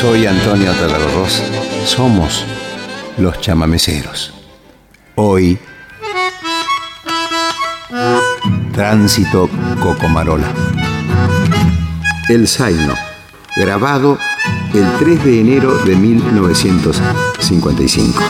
[0.00, 1.42] Soy Antonio Talarroz.
[1.86, 2.44] Somos
[3.16, 4.34] los chamameceros.
[5.14, 5.58] Hoy,
[8.74, 9.48] Tránsito
[9.82, 10.52] Cocomarola.
[12.28, 12.92] El Zaino,
[13.56, 14.18] grabado
[14.74, 18.22] el 3 de enero de 1955.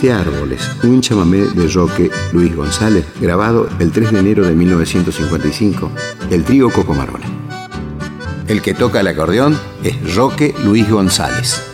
[0.00, 5.90] Siete Árboles, un chamamé de Roque Luis González, grabado el 3 de enero de 1955,
[6.30, 7.26] el trío Cocomarola.
[8.48, 11.69] El que toca el acordeón es Roque Luis González.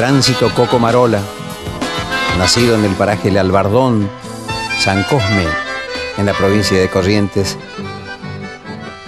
[0.00, 1.20] Tránsito Coco Marola,
[2.38, 4.08] nacido en el paraje El Albardón,
[4.78, 5.44] San Cosme,
[6.16, 7.58] en la provincia de Corrientes,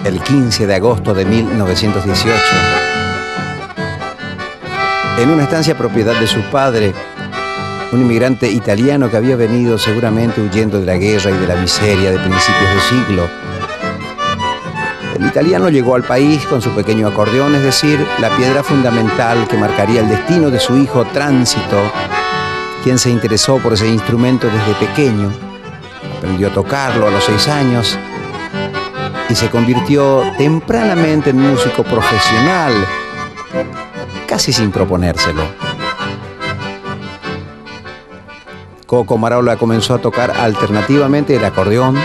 [0.05, 2.39] el 15 de agosto de 1918.
[5.17, 6.93] En una estancia propiedad de su padre,
[7.91, 12.11] un inmigrante italiano que había venido seguramente huyendo de la guerra y de la miseria
[12.11, 13.27] de principios de siglo.
[15.23, 19.55] El italiano llegó al país con su pequeño acordeón, es decir, la piedra fundamental que
[19.55, 21.81] marcaría el destino de su hijo Tránsito,
[22.83, 25.31] quien se interesó por ese instrumento desde pequeño,
[26.17, 27.97] aprendió a tocarlo a los seis años
[29.29, 32.73] y se convirtió tempranamente en músico profesional,
[34.27, 35.43] casi sin proponérselo.
[38.85, 41.95] Coco Marola comenzó a tocar alternativamente el acordeón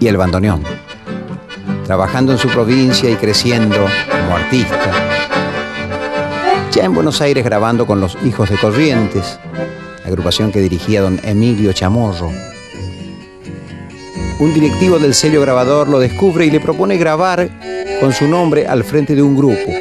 [0.00, 0.64] y el bandoneón,
[1.86, 4.90] trabajando en su provincia y creciendo como artista.
[6.72, 9.38] Ya en Buenos Aires grabando con los Hijos de Corrientes,
[10.04, 12.32] agrupación que dirigía don Emilio Chamorro.
[14.40, 17.48] Un directivo del sello grabador lo descubre y le propone grabar
[18.00, 19.72] con su nombre al frente de un grupo.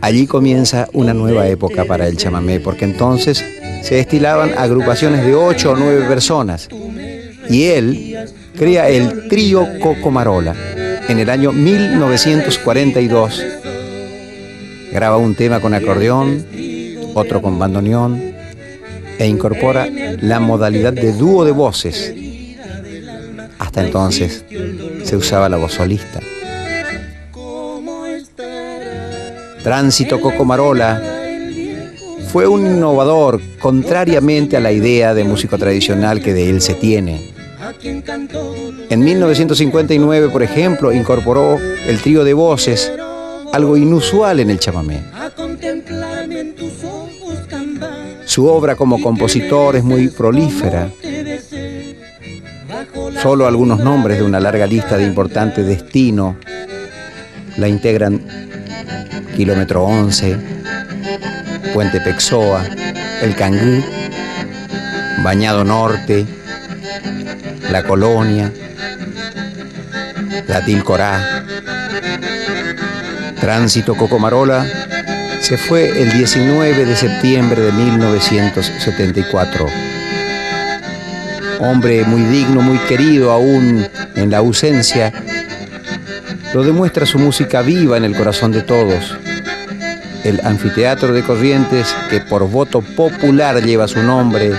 [0.00, 3.44] Allí comienza una nueva época para el chamamé, porque entonces
[3.82, 6.68] se destilaban agrupaciones de ocho o nueve personas.
[7.50, 10.54] Y él crea el trío Coco Marola
[11.08, 13.44] en el año 1942.
[14.92, 16.46] Graba un tema con acordeón,
[17.14, 18.34] otro con bandoneón
[19.18, 19.88] e incorpora
[20.20, 22.14] la modalidad de dúo de voces.
[23.58, 24.44] Hasta entonces
[25.04, 26.20] se usaba la voz solista.
[29.62, 31.02] Tránsito Cocomarola
[32.32, 37.37] fue un innovador, contrariamente a la idea de músico tradicional que de él se tiene.
[37.82, 42.92] En 1959, por ejemplo, incorporó el trío de voces,
[43.52, 45.02] algo inusual en el chamamé.
[48.24, 50.90] Su obra como compositor es muy prolífera.
[53.22, 56.36] Solo algunos nombres de una larga lista de importante destino
[57.58, 58.20] la integran
[59.36, 60.36] kilómetro 11,
[61.74, 62.64] Puente Pexoa,
[63.20, 63.82] El Cangú,
[65.24, 66.24] Bañado Norte,
[67.70, 68.52] La Colonia,
[70.46, 71.44] La Tilcorá,
[73.40, 74.66] Tránsito Cocomarola,
[75.40, 79.66] se fue el 19 de septiembre de 1974.
[81.60, 85.12] Hombre muy digno, muy querido aún en la ausencia,
[86.54, 89.16] lo demuestra su música viva en el corazón de todos
[90.24, 94.52] el anfiteatro de Corrientes, que por voto popular lleva su nombre,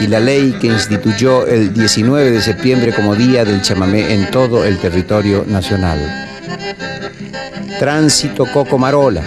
[0.00, 4.64] y la ley que instituyó el 19 de septiembre como Día del Chamamé en todo
[4.64, 5.98] el territorio nacional.
[7.78, 9.22] Tránsito Cocomarola,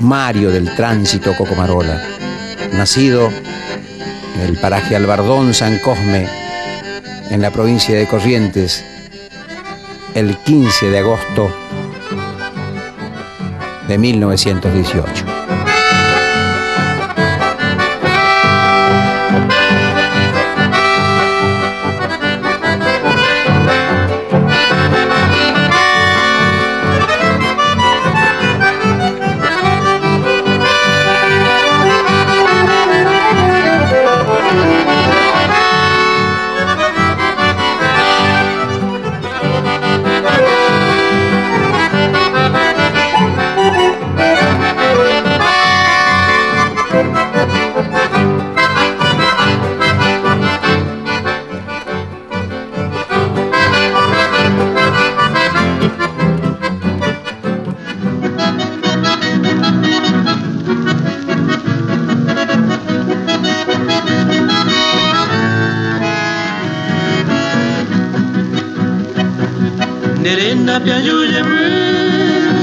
[0.00, 2.02] Mario del Tránsito Cocomarola,
[2.72, 3.30] nacido
[4.36, 6.26] en el paraje Albardón San Cosme,
[7.30, 8.84] en la provincia de Corrientes,
[10.14, 11.50] el 15 de agosto
[13.88, 15.39] de 1918.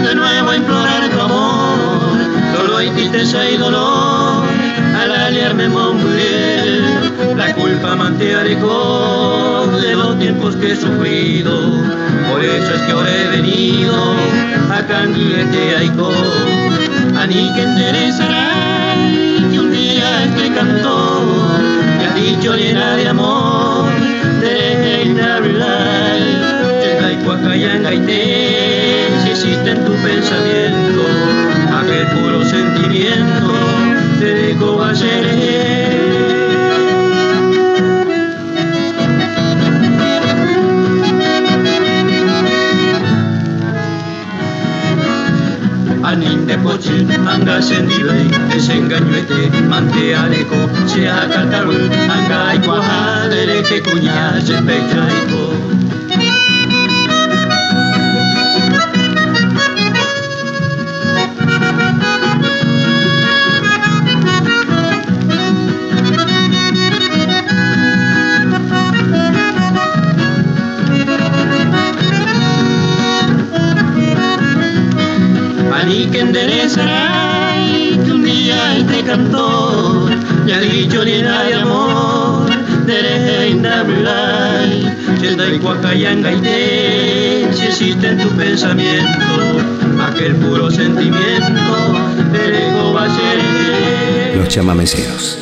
[0.03, 1.77] De nuevo a implorar tu amor,
[2.57, 4.45] dolor y tristeza y dolor,
[4.97, 7.97] al aliarme morir, la culpa
[8.33, 11.51] alejó de los tiempos que he sufrido,
[12.31, 14.15] por eso es que ahora he venido
[14.71, 16.11] a canguilete Aiko,
[17.17, 18.95] a ni que enderezará
[19.51, 21.61] que un día este cantor
[21.97, 23.16] me ha dicho llena de amor,
[27.89, 31.03] si existe en tu pensamiento
[31.73, 33.53] aquel puro sentimiento
[34.19, 35.87] dejo ayer.
[46.03, 50.55] Aninde pochi, anga sendibei, desengañuete, mante aleco,
[50.87, 55.76] se acataru, anga ikuaha, dereke kuña, se pechaiko.
[76.17, 77.53] Que enderezará
[78.03, 80.09] que un día este cantor
[80.47, 82.49] le ha dicho llena de amor
[82.87, 84.97] derecha indabulay
[85.53, 89.27] y cuacayanga y si existe en tu pensamiento
[90.01, 91.61] aquel puro sentimiento
[92.33, 95.37] ego va a ser los chamameceros.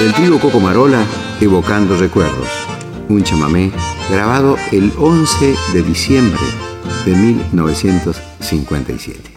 [0.00, 1.02] El trío Coco Marola
[1.40, 2.65] evocando recuerdos
[3.08, 3.70] un chamamé
[4.10, 6.42] grabado el 11 de diciembre
[7.04, 9.36] de 1957.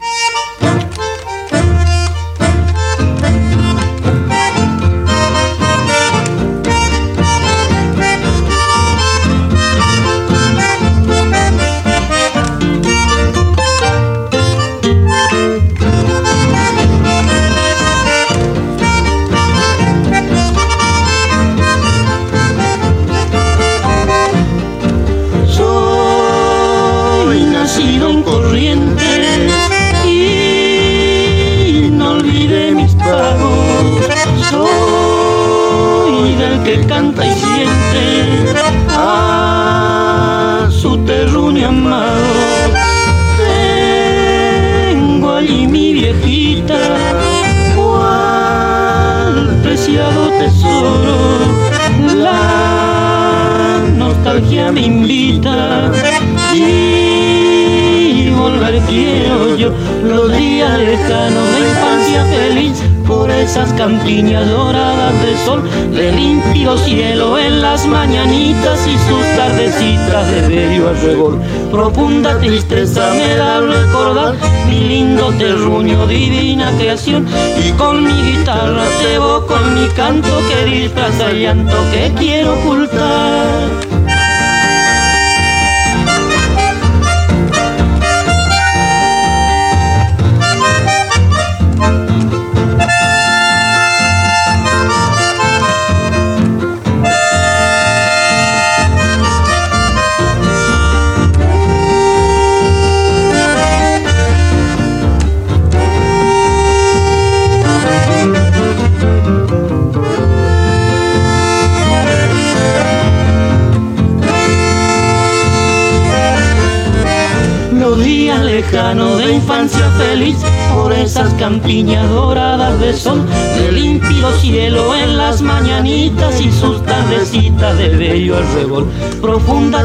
[75.29, 77.27] Lindo terruño, divina creación.
[77.57, 82.53] Y con mi guitarra te evoco en mi canto que disfraza el llanto que quiero
[82.59, 83.68] ocultar.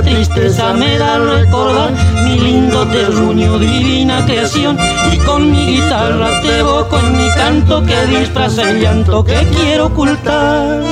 [0.05, 1.93] Tristeza me da recordar
[2.25, 4.77] mi lindo terruño, divina creación,
[5.13, 9.87] y con mi guitarra te evoco en mi canto que disfraza el llanto que quiero
[9.87, 10.83] ocultar.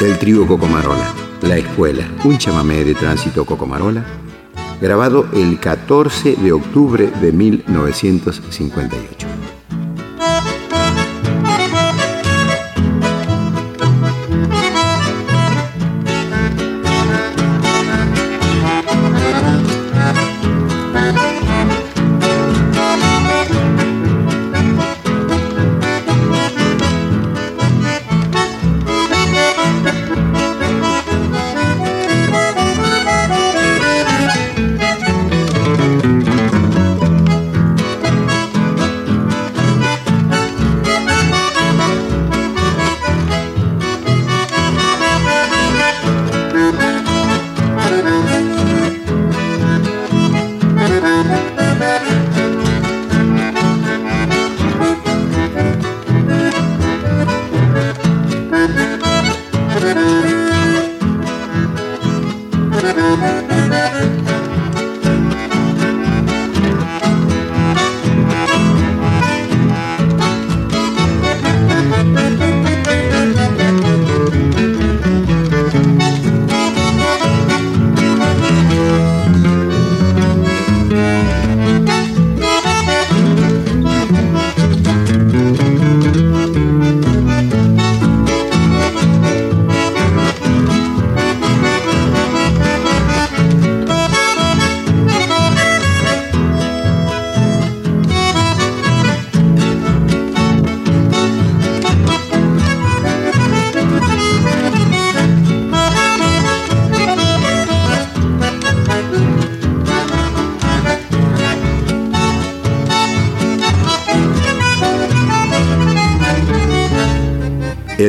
[0.00, 1.12] El trío Cocomarola,
[1.42, 4.04] La Escuela, un chamamé de tránsito Cocomarola
[4.80, 9.23] grabado el 14 de octubre de 1958.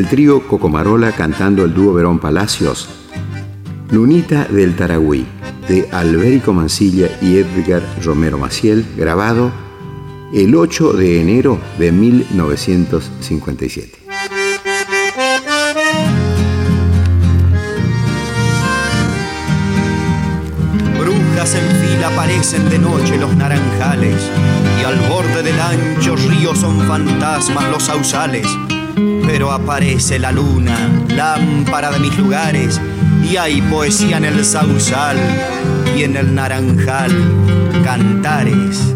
[0.06, 2.88] El trío Cocomarola cantando el dúo Verón Palacios,
[3.90, 5.26] Lunita del Taragüí,
[5.68, 9.52] de Alberico Mancilla y Edgar Romero Maciel, grabado
[10.32, 13.98] el 8 de enero de 1957.
[21.00, 24.22] Brujas en fila aparecen de noche los naranjales
[24.80, 28.46] y al borde del ancho río son fantasmas los sausales.
[29.38, 30.77] Pero aparece la luna,
[31.10, 32.80] lámpara de mis lugares,
[33.30, 35.18] y hay poesía en el sausal
[35.94, 37.12] y en el naranjal,
[37.84, 38.96] cantares.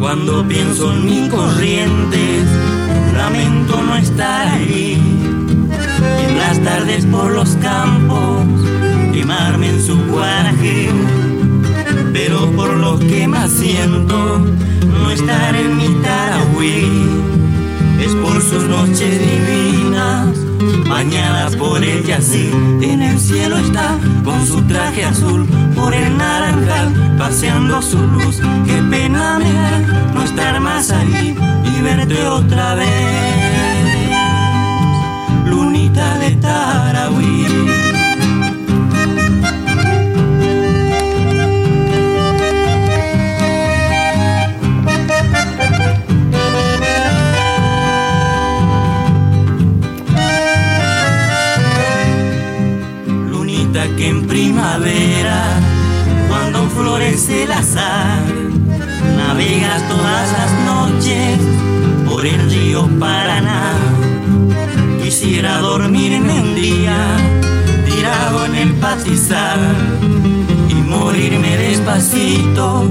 [0.00, 2.42] Cuando pienso en mi corriente,
[3.16, 3.65] lamento
[3.96, 5.00] no estar ahí.
[6.20, 8.44] Y en las tardes por los campos,
[9.12, 10.90] quemarme en su guaraje.
[12.12, 16.90] Pero por lo que más siento, no estar en mi Tarahui.
[18.00, 20.28] Es por sus noches divinas,
[20.88, 22.50] bañadas por ella sí.
[22.82, 28.40] En el cielo está con su traje azul, por el naranjal, paseando su luz.
[28.66, 31.34] Qué pena me no estar más ahí
[31.64, 33.55] y verte otra vez.
[35.96, 37.46] Lunita de Tarahui.
[53.96, 55.44] que en primavera,
[56.28, 58.22] cuando florece el azar,
[59.16, 61.38] navegas todas las noches
[62.08, 63.85] por el río Paraná.
[65.18, 67.16] Quisiera dormirme un día
[67.86, 69.58] tirado en el pastizal
[70.68, 72.84] y morirme despacito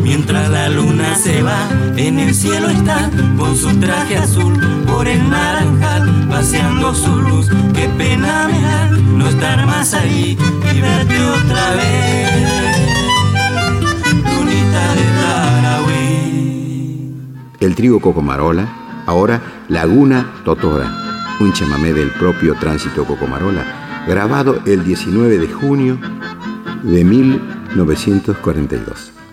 [0.00, 1.68] mientras la luna se va.
[1.96, 4.54] En el cielo está con su traje azul
[4.86, 7.48] por el naranjal paseando su luz.
[7.74, 10.38] Qué pena me da no estar más ahí
[10.72, 12.52] y verte otra vez.
[14.32, 16.54] Lunita de Tarahui.
[17.58, 18.68] El trigo Cocomarola,
[19.06, 21.03] ahora Laguna Totora,
[21.40, 25.98] un chamamé del propio Tránsito Cocomarola, grabado el 19 de junio
[26.82, 29.23] de 1942.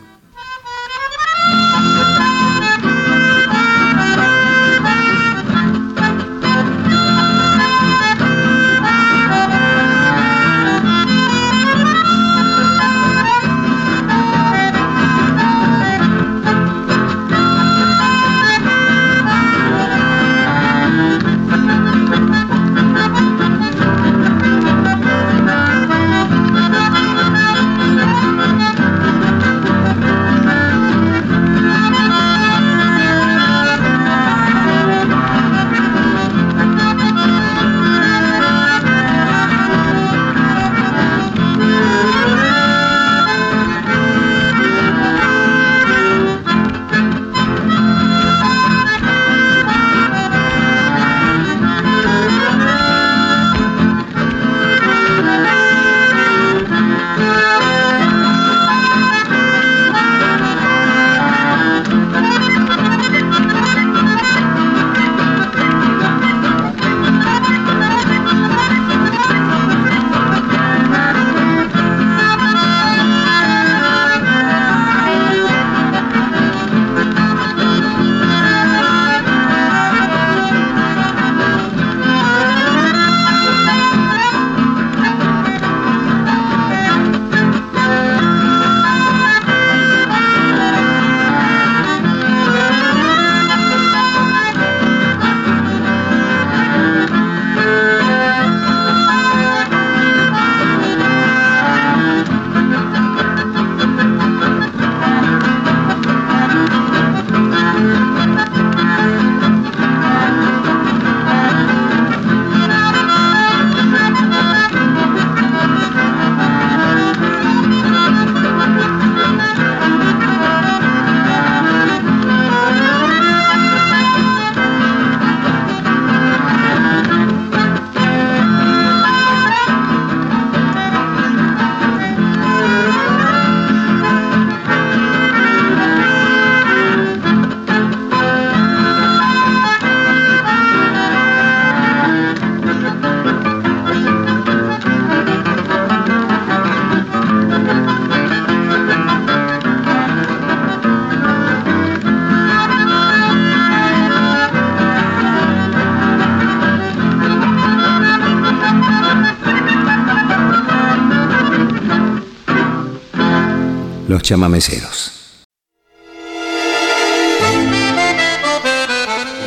[164.31, 165.43] Chamameceros.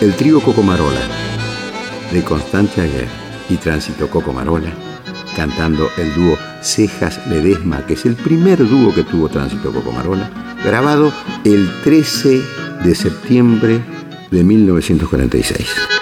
[0.03, 1.01] El trío Cocomarola
[2.13, 3.09] de Constante Aguer
[3.49, 4.75] y Tránsito Cocomarola
[5.35, 10.31] cantando el dúo Cejas Ledesma, que es el primer dúo que tuvo Tránsito Cocomarola,
[10.63, 11.11] grabado
[11.45, 12.43] el 13
[12.85, 13.81] de septiembre
[14.31, 15.94] de 1946.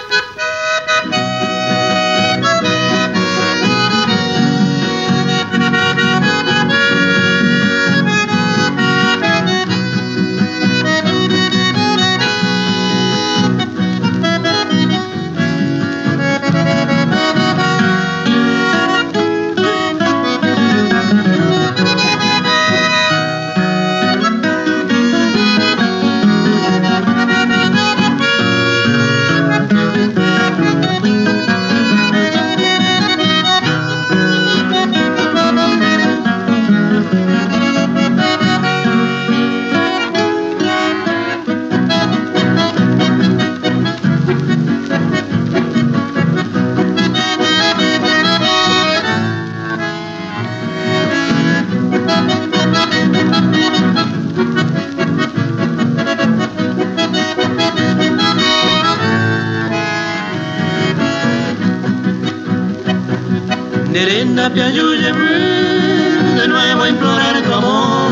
[64.53, 68.11] De nuevo a implorar tu amor,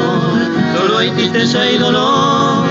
[0.73, 2.65] dolor y tristeza y dolor,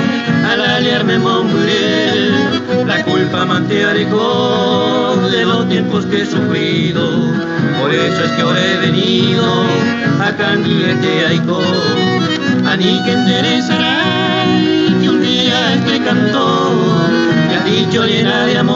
[0.50, 7.08] al aliarme Montpellier, la culpa alejó de los tiempos que he sufrido,
[7.80, 9.44] por eso es que ahora he venido
[10.20, 11.62] a candirte Aiko,
[12.66, 14.46] a ni que enderezará
[15.00, 16.72] que un día este cantor
[17.48, 18.69] me ha dicho llena de amor,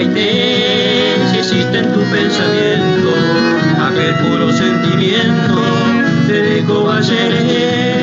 [0.00, 3.10] Si existe en tu pensamiento
[3.82, 5.60] aquel puro sentimiento
[6.28, 7.98] de Coballeré.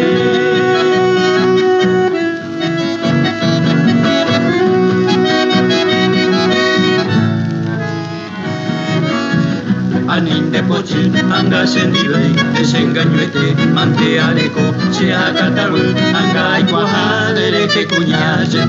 [10.09, 18.65] Aninde pochi, anga sendibei, desengañuete, mante aleco, se acataru, anga ikuajadere que cuña se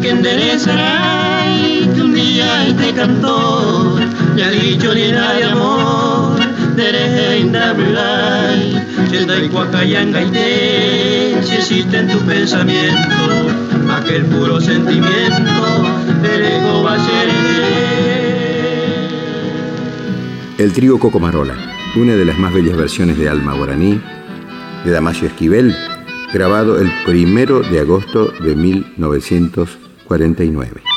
[0.00, 4.00] que enderezará y que un día este cantor
[4.34, 6.38] le ha dicho ni de amor,
[6.76, 13.50] dereje indabilai, senda y cuacayangaite, si existe en tu pensamiento,
[13.94, 15.52] aquel puro sentimiento,
[16.22, 17.28] derejo va a ser.
[20.58, 21.54] El trío Cocomarola,
[21.96, 24.00] una de las más bellas versiones de Alma Guaraní,
[24.84, 25.74] de Damasio Esquivel,
[26.32, 29.89] grabado el primero de agosto de 1900.
[30.10, 30.89] 49.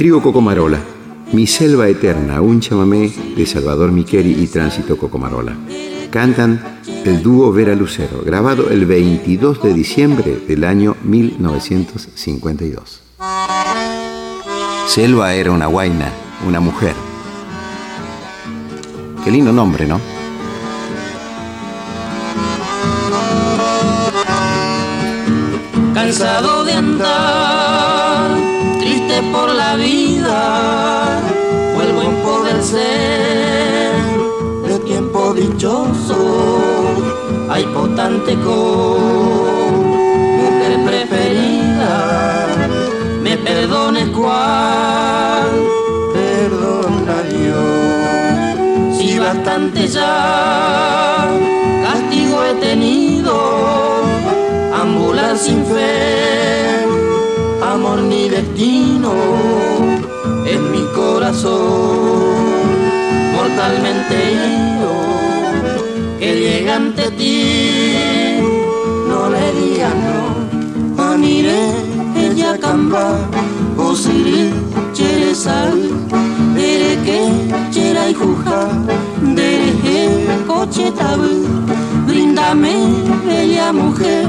[0.00, 0.78] Trío Cocomarola,
[1.32, 5.54] Mi Selva Eterna, un chamamé de Salvador Miqueri y Tránsito Cocomarola.
[6.10, 13.02] Cantan el dúo Vera Lucero, grabado el 22 de diciembre del año 1952.
[14.86, 16.10] Selva era una guaina,
[16.48, 16.94] una mujer.
[19.22, 20.00] Qué lindo nombre, ¿no?
[25.92, 28.49] Cansado de andar,
[29.22, 31.20] por la vida,
[31.74, 33.92] vuelvo en poder ser
[34.66, 36.60] de tiempo dichoso,
[37.50, 38.36] hay potante
[40.38, 42.46] mujer preferida,
[43.22, 45.50] me perdones cual,
[46.14, 51.28] perdona Dios, si bastante ya
[51.82, 53.34] castigo he tenido
[54.72, 56.89] ambular sin fe,
[57.70, 59.12] amor ni destino
[60.44, 61.60] en mi corazón,
[63.34, 64.90] mortalmente herido,
[66.18, 68.40] que llega ante ti,
[69.08, 71.60] no le digas no, amire
[72.16, 73.06] ella camba,
[73.78, 74.52] osiri
[74.92, 75.78] chere sal,
[76.54, 77.20] dere que
[77.70, 78.68] chera y juja,
[79.36, 79.70] dere
[80.46, 81.79] coche tabu
[82.10, 82.74] Bríndame,
[83.24, 84.28] bella mujer,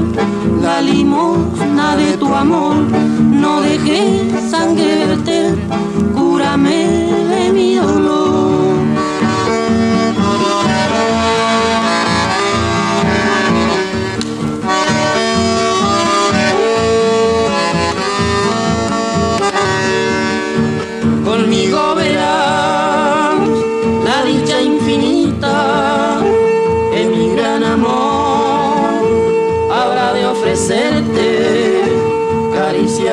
[0.62, 2.76] la limosna de tu amor.
[3.42, 5.58] No dejes sangre verter,
[6.14, 6.86] cúrame
[7.28, 8.21] de mi dolor.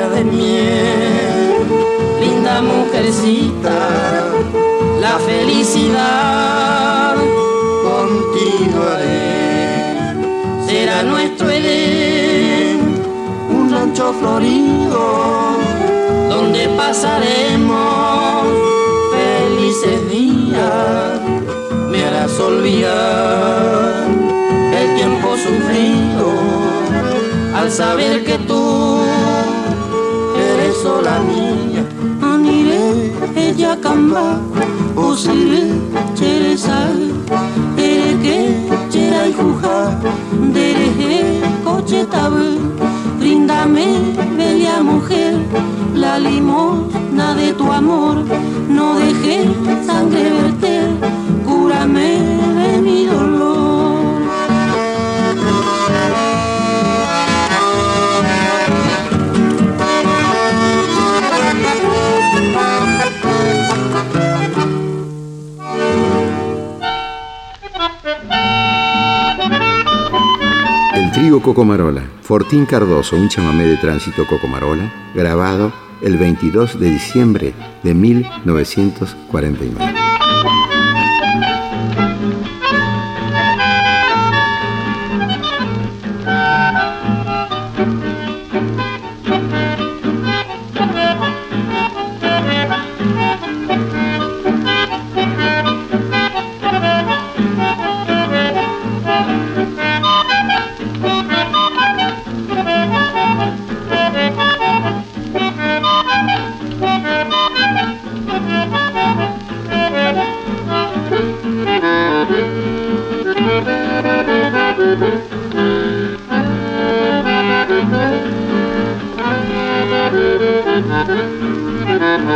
[0.08, 1.66] De miel,
[2.20, 3.78] linda mujercita,
[5.00, 7.16] la felicidad
[7.82, 10.16] contigo haré.
[10.66, 12.80] Será nuestro Edén,
[13.50, 15.58] un rancho florido
[16.30, 18.46] donde pasaremos
[19.12, 21.20] felices días,
[21.90, 24.06] me harás olvidar
[24.80, 26.30] el tiempo sufrido
[27.54, 28.99] al saber que tú
[30.90, 31.84] eres sola mía.
[32.22, 34.40] Aniré ella camba,
[34.96, 35.72] usiré
[36.14, 37.12] cherezal,
[37.76, 39.98] ere que chera y juja,
[40.52, 42.58] dereje coche tabu.
[43.18, 43.86] Bríndame,
[44.36, 45.34] bella mujer,
[45.94, 48.24] la limosna de tu amor.
[48.68, 49.46] No dejes
[49.86, 50.88] sangre verter,
[51.44, 52.39] cúrame
[71.38, 79.99] Cocomarola, Fortín Cardoso, un chamamé de tránsito Cocomarola, grabado el 22 de diciembre de 1949.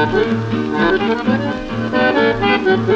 [0.07, 0.39] Thank
[2.89, 2.94] you.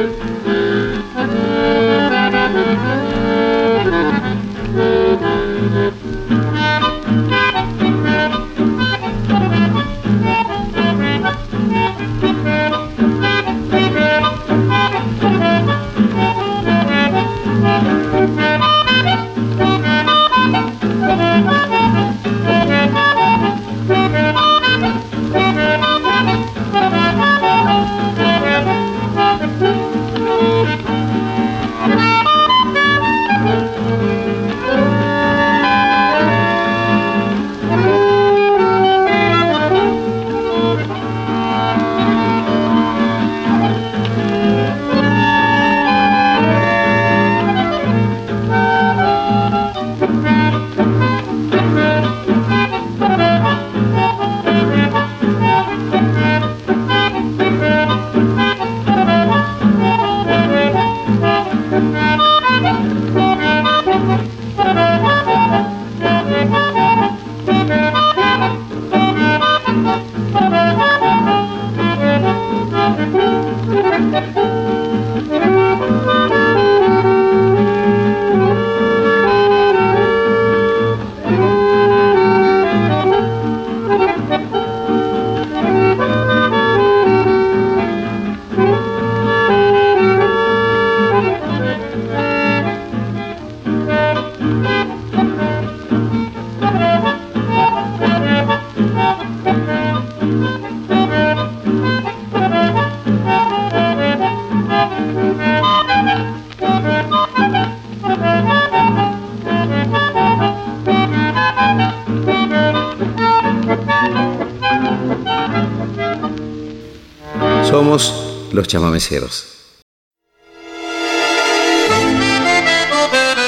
[118.58, 119.46] Los chamameceros.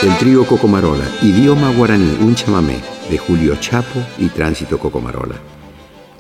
[0.03, 2.79] El trío Cocomarola, idioma guaraní, un chamamé,
[3.11, 5.35] de Julio Chapo y Tránsito Cocomarola.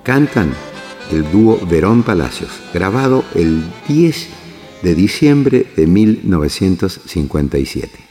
[0.03, 0.53] Cantan
[1.12, 4.29] el dúo Verón Palacios, grabado el 10
[4.83, 8.10] de diciembre de 1957.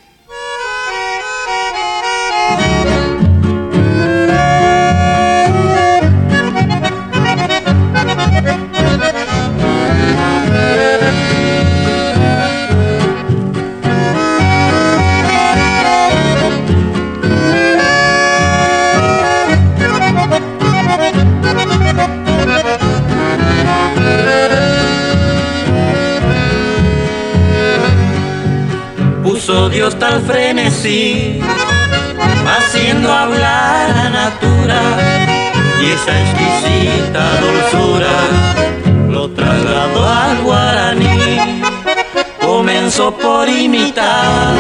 [42.99, 44.53] Por imitar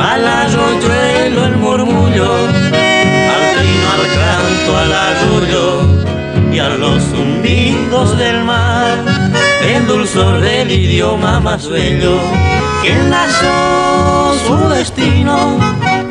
[0.00, 5.82] al arroyuelo el murmullo, al trino, al canto, al arrullo
[6.50, 8.96] y a los zumbidos del mar,
[9.62, 12.18] el dulzor del idioma más bello
[12.82, 15.58] que enlazó su destino,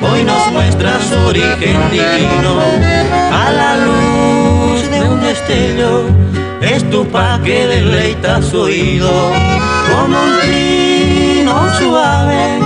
[0.03, 2.61] hoy nos muestra su origen divino,
[3.33, 6.03] a la luz de un destello,
[6.61, 9.09] es tu pa que deleita su oído,
[9.89, 10.94] como un
[11.45, 12.59] trino suave,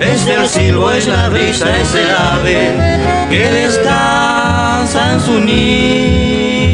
[0.00, 2.72] es el silbo, es la brisa, es el ave,
[3.30, 6.72] que descansa en su nido.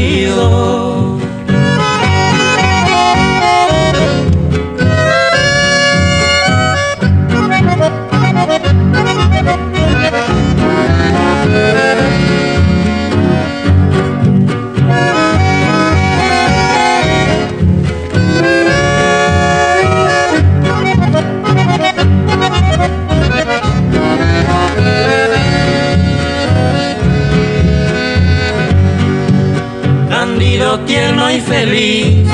[31.69, 32.27] Feliz,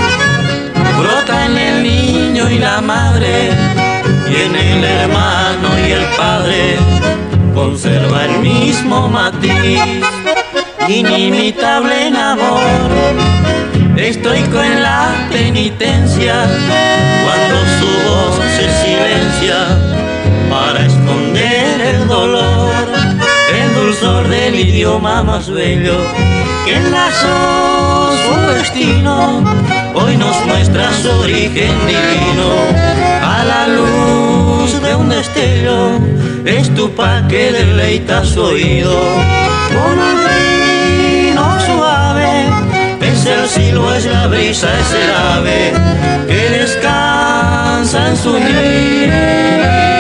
[0.99, 3.51] brota en el niño y la madre,
[4.31, 6.77] y en el hermano y el padre,
[7.55, 9.81] conserva el mismo matiz,
[10.89, 12.63] inimitable en amor.
[13.97, 16.35] Estoy con la penitencia
[17.25, 19.59] cuando su voz se silencia
[20.51, 22.73] para esconder el dolor,
[23.61, 25.99] el dulzor del idioma más bello
[26.65, 29.43] que enlazó su destino,
[29.95, 32.51] hoy nos muestra su origen divino
[33.23, 36.01] a la luz de un destello
[36.45, 39.01] es tu pa que deleita su oído
[39.73, 42.49] con un vino suave.
[43.01, 45.73] Es el silo, es la brisa, es el ave
[46.27, 49.94] que descansa en su nido.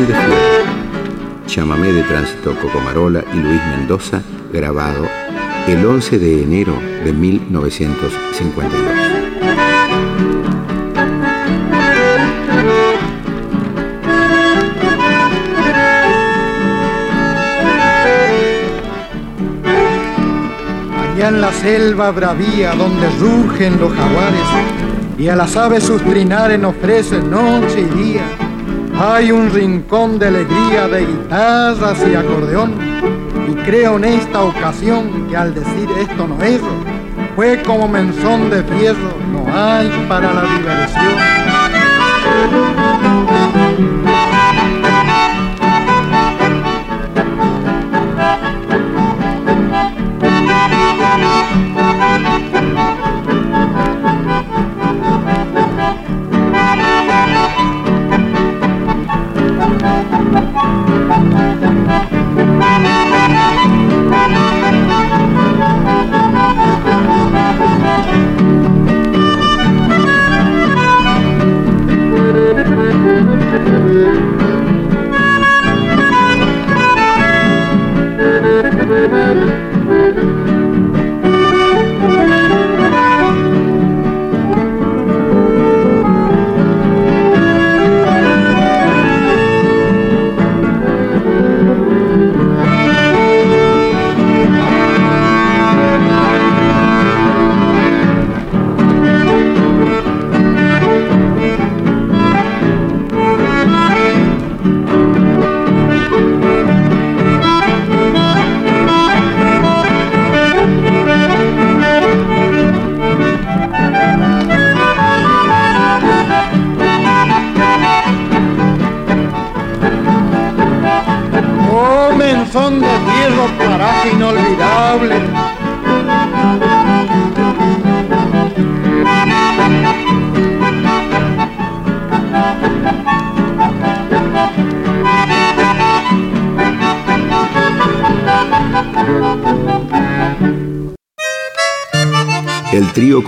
[0.00, 0.34] Son de Fuego,
[1.46, 5.06] chamamé de tránsito Cocomarola y Luis Mendoza, grabado
[5.66, 6.72] el 11 de enero
[7.04, 8.72] de 1952.
[20.96, 24.40] Allá en la selva bravía donde rugen los jaguares
[25.18, 28.22] y a las aves sus trinares ofrecen noche y día,
[29.02, 32.74] hay un rincón de alegría de guitarras y acordeón
[33.50, 36.74] y creo en esta ocasión que al decir esto no erro,
[37.34, 41.16] fue como menzón de fierro, no hay para la diversión.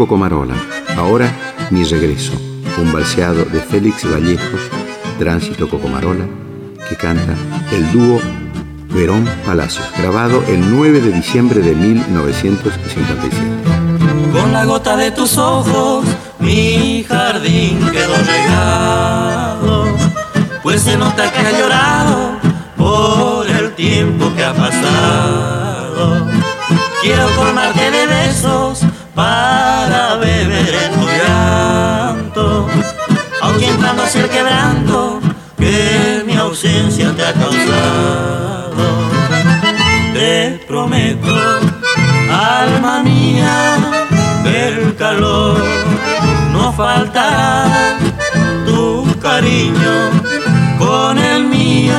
[0.03, 0.57] El trío Cocomarola,
[0.97, 1.31] ahora
[1.71, 2.33] mi regreso,
[2.77, 4.61] un balseado de Félix Vallejos,
[5.17, 6.25] Tránsito Cocomarola,
[6.89, 7.37] que canta
[7.71, 8.19] el dúo
[8.89, 13.37] Verón Palacios, grabado el 9 de diciembre de 1957.
[14.33, 16.05] Con la gota de tus ojos,
[16.41, 19.85] mi jardín quedó regado,
[20.65, 22.39] pues se nota que ha llorado
[22.77, 26.27] por el tiempo que ha pasado.
[27.03, 28.02] Quiero colmarte de
[34.13, 35.21] hacia el quebranto
[35.57, 38.85] que mi ausencia te ha causado.
[40.13, 41.35] Te prometo,
[42.31, 43.79] alma mía,
[44.45, 45.65] el calor
[46.53, 47.97] no faltará,
[48.67, 50.11] tu cariño
[50.79, 51.97] con el mío,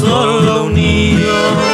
[0.00, 1.71] solo unido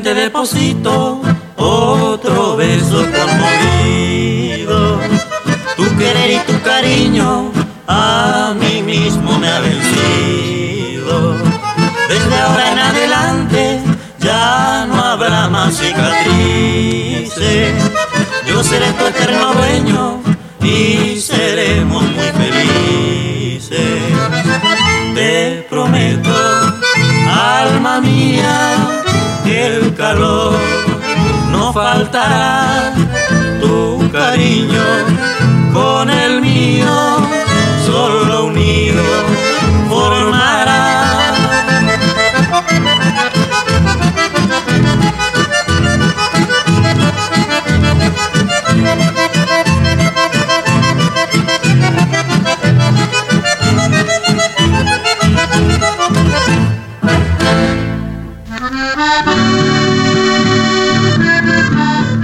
[0.00, 1.20] frente deposito
[1.56, 4.98] otro beso conmovido.
[5.76, 7.52] Tu querer y tu cariño
[7.86, 11.34] a mí mismo me ha vencido.
[12.08, 13.80] Desde ahora en adelante
[14.20, 16.14] ya no habrá más cicatrices.
[30.18, 32.92] No faltará
[33.60, 34.82] tu cariño
[35.72, 36.88] con el mío
[37.86, 39.02] solo unido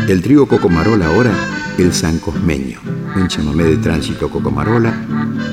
[0.09, 1.33] El trío Cocomarola ahora,
[1.79, 2.79] El San Cosmeño,
[3.17, 4.95] un chamamé de tránsito Cocomarola,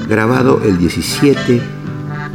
[0.07, 1.59] grabado el 17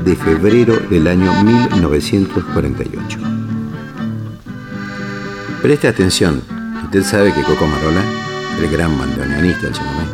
[0.04, 3.18] de febrero del año 1948.
[5.62, 6.42] Preste atención,
[6.86, 8.02] usted sabe que Cocomarola,
[8.60, 10.04] el gran bandoneonista del chamamé,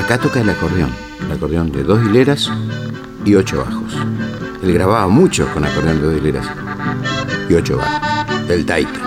[0.00, 0.90] acá toca el acordeón,
[1.26, 2.52] el acordeón de dos hileras
[3.24, 3.96] y ocho bajos.
[4.62, 6.46] Él grababa mucho con acordeón de dos hileras
[7.48, 9.03] y ocho bajos, el taita.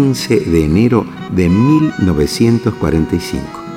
[0.00, 3.69] 15 de enero de 1945.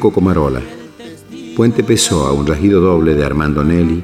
[0.00, 0.60] Cocomarola,
[1.54, 4.02] Puente Pessoa, un rajido doble de Armando Nelly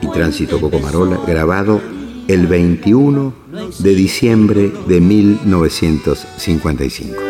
[0.00, 1.80] y Tránsito Cocomarola, grabado
[2.28, 3.34] el 21
[3.80, 7.21] de diciembre de 1955.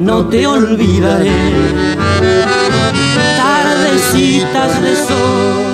[0.00, 1.30] No te olvidaré.
[3.36, 5.70] Tardecitas de sol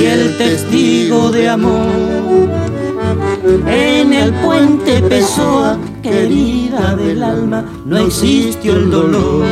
[0.00, 2.50] y el testigo de amor.
[3.66, 9.46] En el puente Pessoa, querida del alma, no existió el dolor.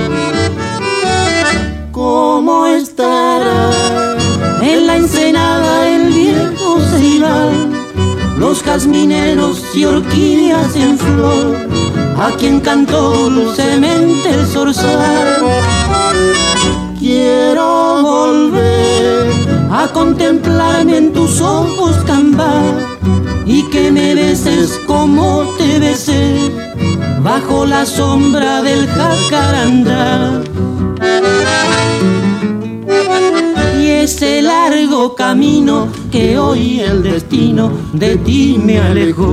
[1.91, 3.71] ¿Cómo estará?
[4.63, 7.71] en la ensenada el viejo ceibal,
[8.39, 11.57] los jazmineros y orquídeas en flor,
[12.23, 15.43] a quien cantó dulcemente el zorzal.
[16.99, 19.31] Quiero volver
[19.71, 22.63] a contemplarme en tus ojos cambar
[23.45, 26.53] y que me beses como te besé
[27.23, 30.43] bajo la sombra del jacarandá
[34.03, 39.33] ese largo camino que hoy el destino de ti me alejó.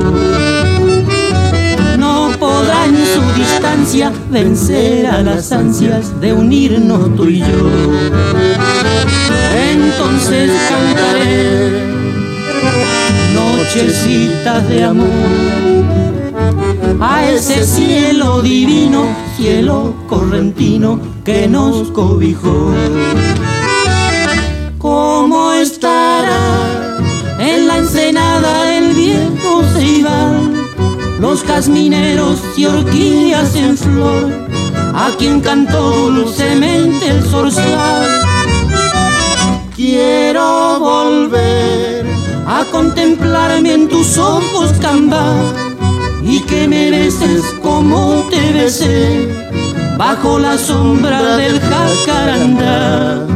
[4.30, 7.46] Vencer a las ansias de unirnos tú y yo.
[9.72, 11.86] Entonces cantaré
[13.34, 15.08] nochecitas de amor
[17.00, 19.06] a ese cielo divino,
[19.38, 22.74] cielo correntino que nos cobijó.
[31.20, 34.32] Los casmineros y orquídeas en flor,
[34.94, 38.08] a quien cantó dulcemente el zorzal.
[39.76, 42.06] Quiero volver
[42.48, 45.36] a contemplarme en tus ojos, camba,
[46.24, 49.28] y que me beses como te besé,
[49.98, 53.28] bajo la sombra del jacarandá.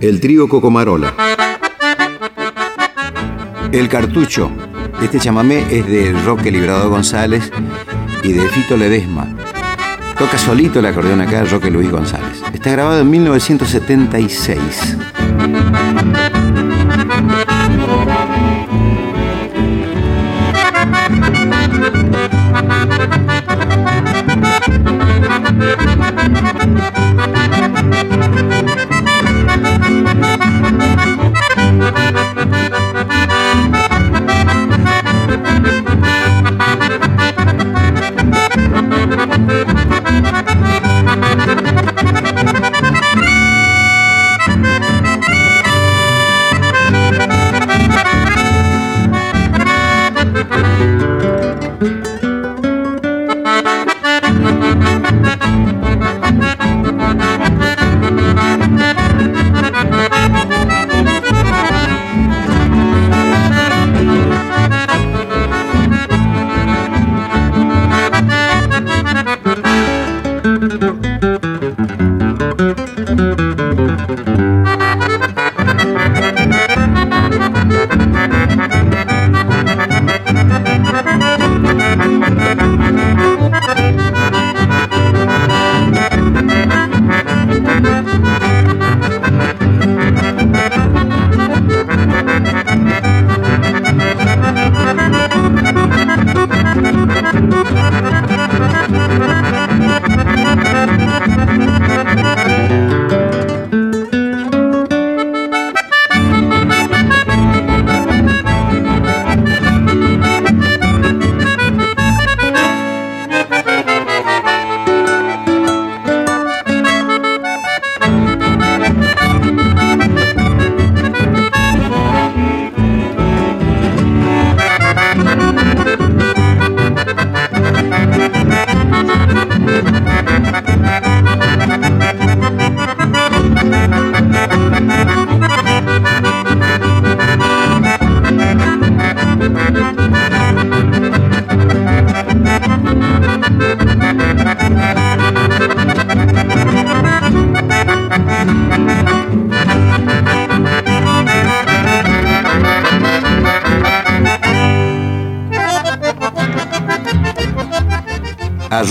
[0.00, 1.14] El trío Cocomarola.
[3.72, 4.52] El cartucho.
[5.02, 7.50] Este chamamé es de Roque Librado González
[8.22, 9.26] y de Fito Ledesma.
[10.18, 12.42] Toca solito el acordeón acá Roque Luis González.
[12.52, 14.98] Está grabado en 1976.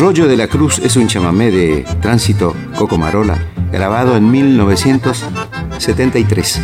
[0.02, 3.38] Arroyo de la Cruz es un chamamé de Tránsito Cocomarola,
[3.72, 6.60] grabado en 1973.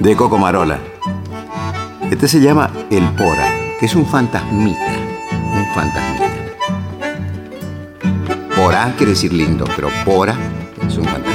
[0.00, 0.78] De Coco Marola.
[2.10, 4.92] Este se llama El Pora, que es un fantasmita.
[5.32, 6.26] Un fantasmita.
[8.54, 10.36] Pora quiere decir lindo, pero Pora
[10.86, 11.27] es un fantasma.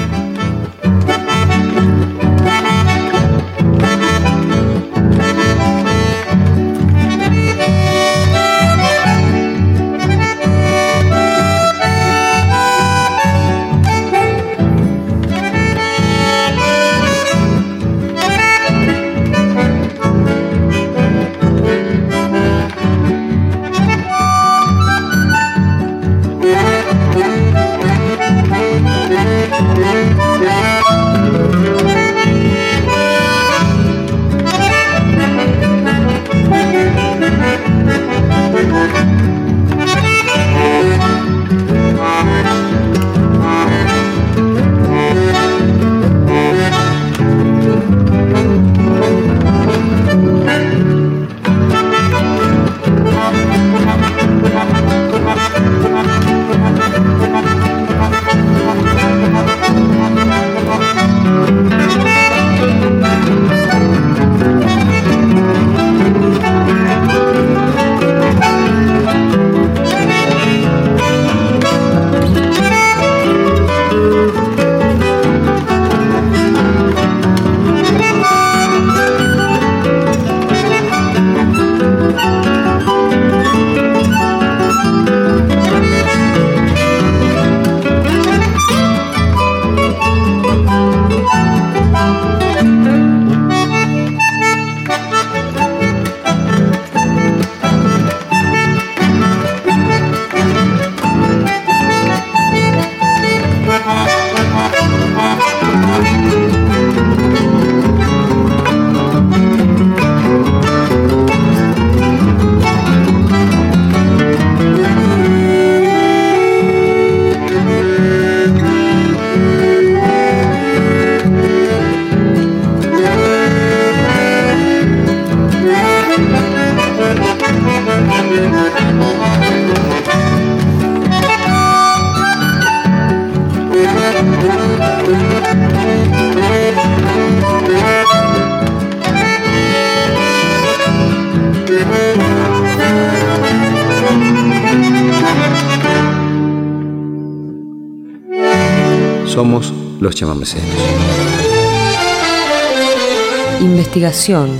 [153.61, 154.59] Investigación,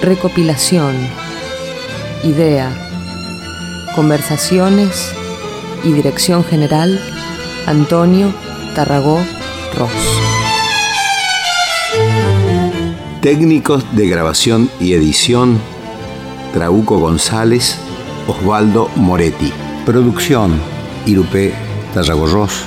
[0.00, 0.94] recopilación,
[2.22, 2.70] idea,
[3.96, 5.12] conversaciones
[5.82, 7.00] y dirección general
[7.66, 8.32] Antonio
[8.76, 9.18] Tarragó
[9.76, 9.90] Ross.
[13.22, 15.58] Técnicos de grabación y edición
[16.52, 17.76] Trauco González,
[18.28, 19.52] Osvaldo Moretti.
[19.84, 20.60] Producción
[21.06, 21.54] Irupé
[21.92, 22.62] Tarragó Ross,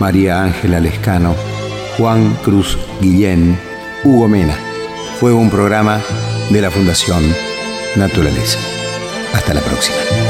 [0.00, 1.36] María Ángela Lescano,
[1.96, 3.58] Juan Cruz Guillén,
[4.02, 4.56] Hugo Mena.
[5.20, 6.00] Fue un programa
[6.48, 7.22] de la Fundación
[7.96, 8.58] Naturaleza.
[9.34, 10.29] Hasta la próxima.